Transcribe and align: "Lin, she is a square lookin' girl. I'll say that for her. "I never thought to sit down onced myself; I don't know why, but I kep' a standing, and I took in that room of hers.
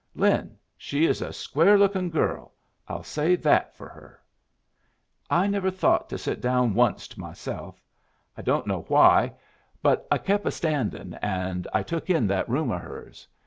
"Lin, 0.15 0.57
she 0.75 1.05
is 1.05 1.21
a 1.21 1.31
square 1.31 1.77
lookin' 1.77 2.09
girl. 2.09 2.53
I'll 2.87 3.03
say 3.03 3.35
that 3.35 3.75
for 3.77 3.87
her. 3.87 4.19
"I 5.29 5.45
never 5.45 5.69
thought 5.69 6.09
to 6.09 6.17
sit 6.17 6.41
down 6.41 6.73
onced 6.73 7.19
myself; 7.19 7.79
I 8.35 8.41
don't 8.41 8.65
know 8.65 8.81
why, 8.87 9.33
but 9.83 10.07
I 10.09 10.17
kep' 10.17 10.47
a 10.47 10.51
standing, 10.51 11.13
and 11.21 11.67
I 11.71 11.83
took 11.83 12.09
in 12.09 12.25
that 12.29 12.49
room 12.49 12.71
of 12.71 12.81
hers. 12.81 13.27